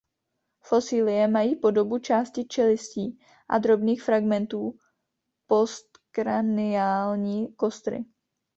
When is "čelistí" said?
2.47-3.19